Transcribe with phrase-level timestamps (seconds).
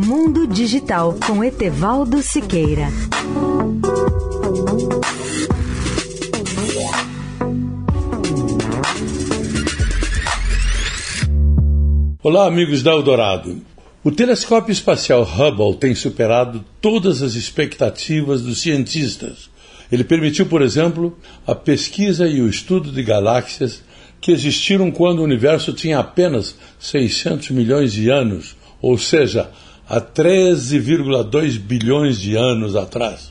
[0.00, 2.86] Mundo Digital com Etevaldo Siqueira.
[12.22, 13.60] Olá, amigos da Eldorado.
[14.04, 19.50] O telescópio espacial Hubble tem superado todas as expectativas dos cientistas.
[19.90, 23.82] Ele permitiu, por exemplo, a pesquisa e o estudo de galáxias
[24.20, 29.50] que existiram quando o universo tinha apenas 600 milhões de anos, ou seja,
[29.88, 33.30] há 13,2 bilhões de anos atrás.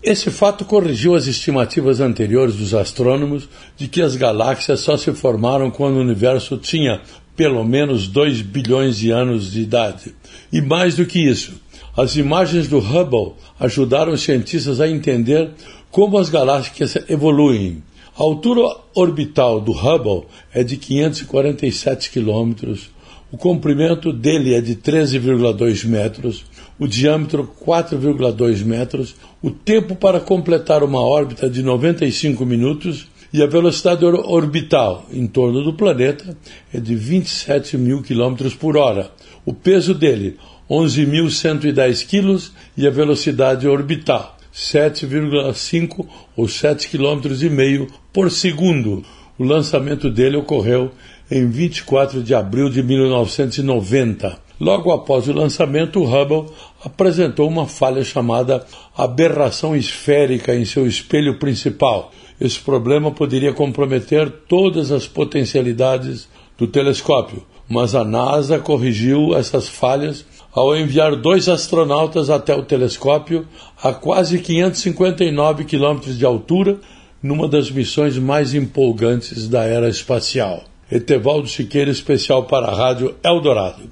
[0.00, 5.70] Esse fato corrigiu as estimativas anteriores dos astrônomos de que as galáxias só se formaram
[5.70, 7.00] quando o universo tinha
[7.34, 10.14] pelo menos 2 bilhões de anos de idade.
[10.52, 11.52] E mais do que isso,
[11.96, 15.50] as imagens do Hubble ajudaram os cientistas a entender
[15.90, 17.82] como as galáxias evoluem.
[18.16, 22.90] A altura orbital do Hubble é de 547 quilômetros,
[23.30, 26.44] o comprimento dele é de 13,2 metros,
[26.78, 33.46] o diâmetro 4,2 metros, o tempo para completar uma órbita de 95 minutos e a
[33.46, 36.36] velocidade orbital em torno do planeta
[36.72, 39.10] é de 27 mil quilômetros por hora.
[39.44, 40.36] O peso dele,
[40.70, 49.04] 11.110 quilos, e a velocidade orbital, 7,5 ou 7,5 km por segundo.
[49.38, 50.90] O lançamento dele ocorreu
[51.30, 54.36] em 24 de abril de 1990.
[54.60, 56.50] Logo após o lançamento, o Hubble
[56.84, 58.66] apresentou uma falha chamada
[58.96, 62.10] aberração esférica em seu espelho principal.
[62.40, 66.28] Esse problema poderia comprometer todas as potencialidades
[66.58, 73.46] do telescópio, mas a NASA corrigiu essas falhas ao enviar dois astronautas até o telescópio
[73.80, 76.80] a quase 559 quilômetros de altura,
[77.22, 80.64] numa das missões mais empolgantes da era espacial.
[80.90, 83.82] Etevaldo Siqueira, especial para a Rádio Eldorado.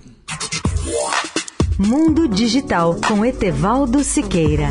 [1.79, 4.69] Mundo Digital com Etevaldo Siqueira.